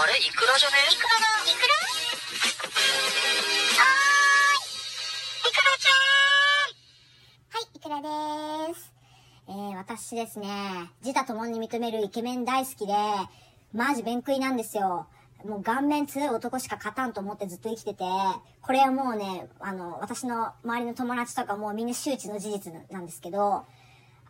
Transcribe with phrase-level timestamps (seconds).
[0.00, 0.14] あれ？
[0.14, 0.76] イクラじゃね？
[0.92, 4.62] イクラだイクラはー
[5.42, 5.98] いイクラちゃ
[6.70, 6.78] ん
[7.50, 7.98] はい、イクラ
[8.70, 8.94] です。
[9.48, 12.94] えー、私ですね、自他ともに認めるイケメン大好きで、
[13.74, 15.08] マジ弁食いなんですよ。
[15.44, 18.04] もう顔面強い男しか勝たんと思ってずっと生きてて、
[18.62, 23.64] これはもうね、あの、私の周りの友達とかもうみんな周知の事実なんですけど、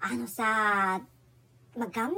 [0.01, 1.03] あのさ、
[1.77, 2.15] まあ、顔面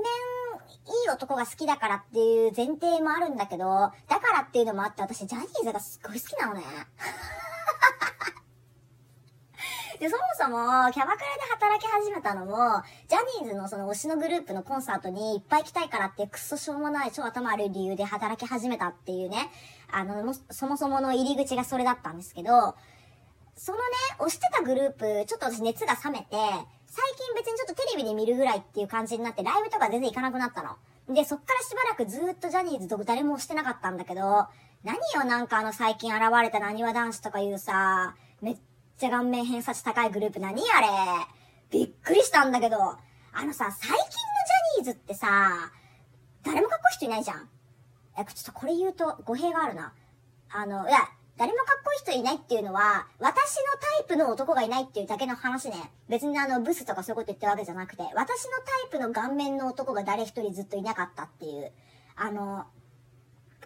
[0.71, 6.63] いい男が好きだからっていう前提もあるんだけど、だからっていうのもあって私ジャニーズがすっごい好きなのね。
[10.01, 19.51] で、そもそも、キャバクラで働き始めたのも、ジャニーズのその推しのグループのコンサートにいっぱい来たいからってクソしょうもない超頭悪い理由で働き始めたっていうね、
[19.93, 22.75] あの、そもそもの入り口がそれだったんですけど、
[23.57, 23.85] そのね、
[24.21, 26.27] 推してたグループ、ちょっと私熱が冷めて、
[26.91, 30.77] 最近別にちょっとテレビで見るぐらいっていう感じになって、ライブとか全然行かなくなったの。
[31.15, 34.47] で、そっからしばらくずーっとジャニーズと誰もしてなかったんだけど、
[34.83, 38.57] 何よなんかあの最近現れたなにわ男子とかいうさ、めっ
[38.99, 40.89] ちゃ顔面偏差値高いグループ何あれ
[41.71, 44.03] びっくりしたんだけど、あのさ、最近の
[44.81, 45.71] ジャニーズってさ、
[46.43, 47.49] 誰もかっこいい人いないじゃん。
[48.19, 49.93] え、ちょっとこれ言うと語弊があるな。
[50.51, 51.09] あの、いや、
[51.41, 55.91] 誰もかっこいい人いないっていうのは、私のタイプの男がいないっていうだけの話ね。
[56.07, 61.73] 別にあの、ブスとかそういうこと言ってるわけじゃなくて、私のタイプの顔面の男が誰一人ずっといなかったっていう。
[62.15, 62.67] あの、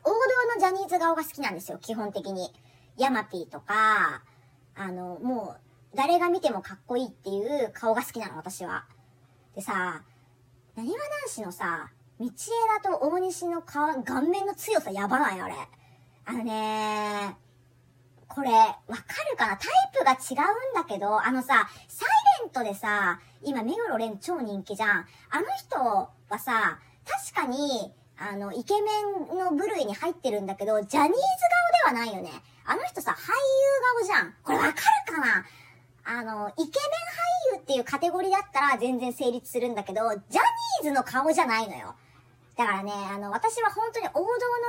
[0.04, 2.54] 王道のジャニーズ顔が好きなんですよ、基本的に。
[2.96, 4.22] ヤマピーとか、
[4.76, 8.84] あの、もう、誰が見てもかっこいいっていう顔が好きなの、私は。
[9.56, 10.04] でさ、
[10.76, 15.54] なにわ男子のさ、道枝と大西の顔、顔面の強さやばないあれ。
[16.24, 17.43] あのね
[18.28, 18.94] これ、わか
[19.30, 19.56] るかな？
[19.56, 22.08] タイプが違うんだけど、あのさ、サイ
[22.42, 25.06] レントでさ、今、目黒蓮超人気じゃん。
[25.30, 26.78] あの人はさ、
[27.32, 28.90] 確かに、あの、イケメ
[29.34, 31.16] ンの部類に入ってるんだけど、ジャニーズ
[31.84, 32.30] 顔ではないよね。
[32.64, 34.34] あの人さ、俳優顔じゃん。
[34.42, 34.74] これわかる
[35.14, 35.44] かな？
[36.06, 41.94] あの、イケメン俳優っていうカテゴリーだったら全然成立するんだけど、ジャニーズの顔じゃないのよ。
[42.56, 44.24] だからね、あの、私は本当に王道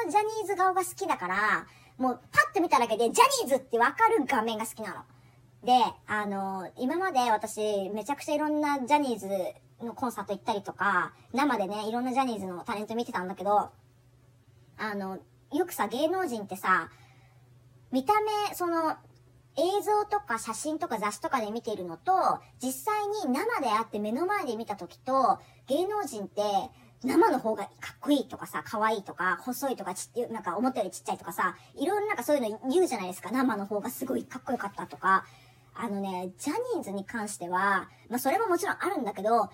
[0.05, 5.01] のジャニーズ顔が好きだから、もうパッと見ただけでジャニーズってわかる画面が好きなの。
[5.63, 5.73] で、
[6.07, 9.27] あの、今まで私めちゃくちゃいろんなジャニーズ
[9.83, 13.71] のコンサート行ったりとか、生でね、いろんなジャニーズのタレント見てたんだけど、
[14.77, 15.19] あの、
[15.53, 16.89] よくさ、芸能人ってさ、
[17.91, 18.95] 見た目、その、
[19.57, 22.11] 映像とか写真とか雑誌とかで見ているのと、
[22.61, 26.41] 実際に生で会って目の前で見た時と、芸能人って
[27.03, 33.29] 生の方がかっこいいとかさ、可愛いとか、細いとかちっ、なんか思ったよりちっちゃいとかさ、いろんななんかそういうの言うじゃないですか。
[33.31, 35.25] 生の方がすごいかっこよかったとか。
[35.77, 39.49] あのね、ジャニーズに関しては、まあそれももちろんあるんだけど、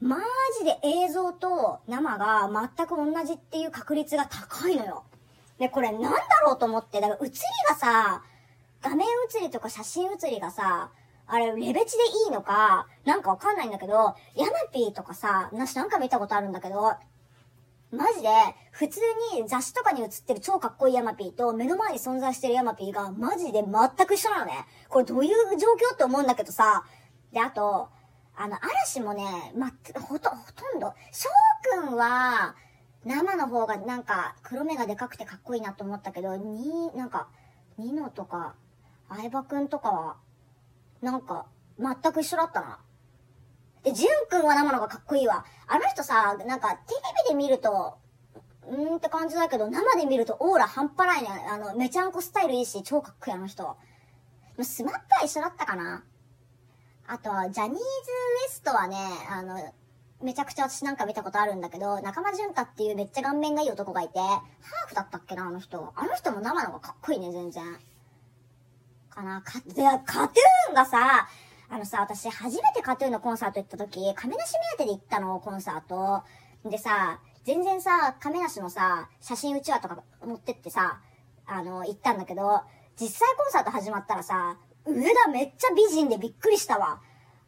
[0.00, 0.18] マ
[0.58, 5.04] ジで映像と生が全く同じっていう確率が高いのよ。
[5.58, 6.10] で、これなんだ
[6.44, 7.32] ろうと思って、だから映り
[7.68, 8.22] がさ、
[8.82, 10.90] 画面映りとか写真映りがさ、
[11.26, 16.94] あれ、レベチでいいのか、なんかわかんないんだけど、ヤマピーとかさ、なしなんか見たことあるんだけど、
[17.90, 18.28] マジで、
[18.72, 19.00] 普通
[19.34, 24.66] に雑誌とかに映ってる超かっこいいヤマピーと目の前に存在してるヤマピーがマジで全く一緒なのね。
[24.88, 26.84] これどういう状況って思うんだけどさ。
[27.32, 27.88] で、あと、
[28.36, 29.24] あの、嵐もね、
[29.56, 31.28] ま、ほと、ほとんど、翔
[31.86, 32.56] くんは、
[33.04, 37.28] 生の方がなんか黒目がでかくてかっこいいなと思ったけど、に、なんか、
[37.78, 38.54] ニノとか、
[39.08, 40.16] 相葉くんとかは、
[41.04, 41.46] なんか、
[41.78, 42.78] 全く一緒だったな。
[43.82, 45.44] で、ジュンくんは生のがかっこいいわ。
[45.66, 47.98] あの人さ、なんか、テレビで見ると、
[48.66, 51.46] うーんって感じだけど、生で見るとオーラ半端ないね。
[51.50, 53.76] あの、めちゃんこスタイルいいし、超かっこいいあの人。
[54.62, 56.04] SMAP は一緒だったかな。
[57.06, 58.96] あと、ジャニーズ WEST はね、
[59.28, 59.58] あの、
[60.22, 65.92] めちゃくちゃ私なんか見たことあるんだけど、中間淳太っていうめっちゃ顔面がいい男がいて、ハーフだったっけな、あの人。
[65.94, 67.78] あの人も生のがかっこいいね、全然。
[69.14, 69.40] かな。
[69.42, 71.28] か、で、 KAT-TUN がさ、
[71.68, 76.22] あのさ、私初めて KAT-TUN のコンサート行った時、亀梨目当てで行ったの、コンサート。
[76.68, 81.00] でさ、全然さ、亀梨のさ、写真うちわとか持ってってさ、
[81.46, 82.62] あの、行ったんだけど、
[82.98, 84.56] 実際コンサート始まったらさ、
[84.86, 87.00] 上田めっちゃ美人でびっくりしたわ。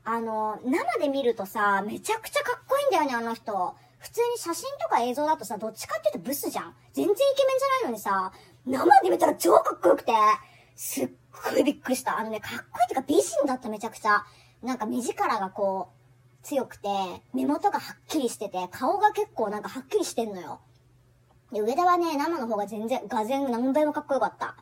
[0.05, 3.75] あの、生で見るとさ、めちゃくちゃかっこいいんだよね、あの人。
[3.99, 6.75] 普通に写真とか映像だとさ、どっちかっていうとブスじゃん。
[6.93, 8.33] 全然イケメンじゃないのにさ、
[8.67, 10.13] 生で見たら超かっこよくて、
[10.77, 11.11] すっ
[11.53, 12.19] ごいびっくりした。
[12.19, 14.25] あのね、かっこいいっていうか美人だっためちゃくちゃ。
[14.63, 15.97] なんか目力がこう、
[16.47, 16.89] 強くて、
[17.35, 20.61] 目元がはっきりしてて、顔が結構なんかはっきりしてんのよ。
[21.53, 24.57] で、上田はね、生の方が全然、画然何倍もかっこよかった。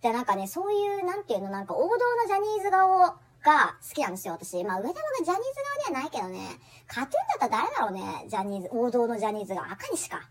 [0.00, 4.62] で、なんかね、そういう、なんていうの、なんか王道のジャニーズ顔が好きなんですよ、私。
[4.62, 5.34] まあ、上田がジャニーズ
[5.86, 10.28] 顔ではないけどね、カトゥーンだったら誰だろうね、ジャニーズ、王道のジャニーズが赤西か。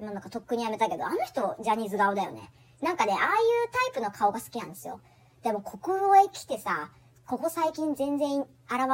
[0.00, 2.50] なんかとっくにやめたけど、あの人、ジャニーズ顔だよね。
[2.82, 3.30] なんかね、ああいう
[3.70, 5.00] タイプの顔が好きなんですよ。
[5.42, 6.90] でも、国語へ来てさ、
[7.26, 8.48] ここ最近全然現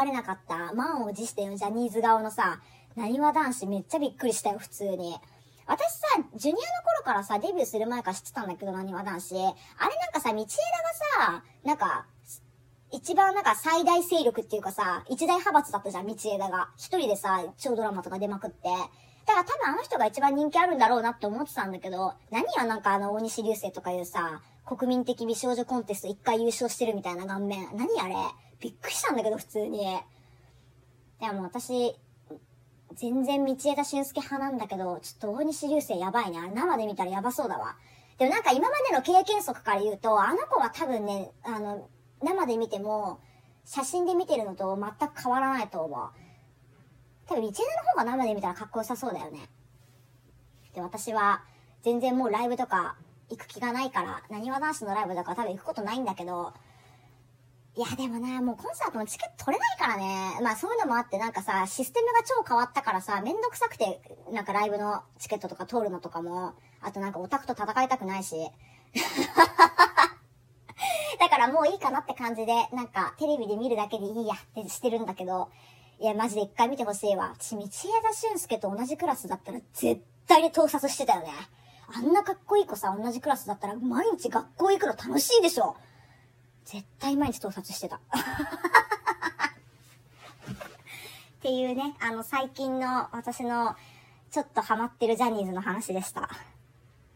[0.05, 2.61] れなかった、満を持してのジャニーズ顔のさ、
[2.97, 5.19] なにわ男子めっちゃびっくりしたよ、普通に。
[5.67, 9.35] 私さ、ジュニアの頃からさ、デビューする前から知ってたんだけど、なにわ男子。
[9.35, 10.49] あれなんかさ、道枝が
[11.27, 12.07] さ、なんか、
[12.91, 16.71] 一番なんか最大勢力っていうかさ、一大派閥だったじゃん、道枝が。
[16.77, 18.69] 一人でさ、超ドラマとか出まくって。
[19.29, 27.69] だから多分あの人が一番人気あるんだろうなって思ってたんだけど、何はなんかあの大西流星とかいうさ、国民的美少女コンテスト一回優勝してるみたいな顔面。
[27.77, 28.15] 何あれ？
[28.59, 29.81] びっくりしたんだけど、普通に。
[31.21, 31.95] でもう私、
[32.95, 36.39] 全然道枝俊介派なんだけど、ちょっと大西流星やばいね。
[36.39, 37.77] あれ生で見たらやばそうだわ。
[38.19, 41.87] でもなんか今までの経験則から言うと、あの子は多分ね、あの、
[42.23, 43.21] 生で見ても、
[43.65, 46.11] 写真で見てるのと全く変わらないと思う。
[47.29, 49.49] 多分道枝の方が生で見たらかっこよさそうだよね。
[50.75, 51.43] で、私は
[51.83, 52.97] 全然もうライブとか
[53.31, 56.55] 行く気がないから、なにわ男子のライブとか多分行くことないんだけど、
[57.77, 60.41] いやでもな、もうコンサートのチケット取れないからね。
[60.43, 64.01] まあそういうのもあってなんかさ、システムが超変わったからさ、めんどくさくて、
[64.33, 68.51] なんかライブのチケットとか通るのとかも、あとなんかオタクと戦いたくないし。
[71.21, 75.51] だからもういいかなって感じで、なんかテレビで見るだけでいいやってしてるんだけど、
[76.01, 77.35] いやマジで一回見てほしいわ。
[77.37, 77.69] 私、道枝
[78.13, 81.33] 俊介と同じクラスだったら絶対に盗撮してたよね。
[81.93, 85.77] あんなかっこいい子さ、同じクラスだったら毎日学校行くの楽しいでしょ。
[86.65, 87.97] 絶対毎日盗撮してた。
[87.99, 88.01] っ
[91.41, 93.75] ていうね、あの最近の私の
[94.31, 96.29] ちょっとハマってるジャニーズの話でした。